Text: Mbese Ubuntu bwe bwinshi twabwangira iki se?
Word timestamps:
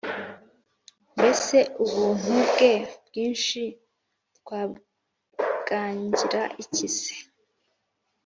Mbese 1.17 1.57
Ubuntu 1.83 2.31
bwe 2.49 2.71
bwinshi 3.05 3.61
twabwangira 4.37 6.41
iki 6.61 6.87
se? 6.99 7.15